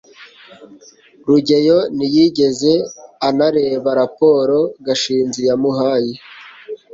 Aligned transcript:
rugeyo 1.27 1.77
ntiyigeze 1.95 2.73
anareba 3.27 3.89
raporo 4.01 4.57
gashinzi 4.85 5.39
yamuhaye 5.49 6.13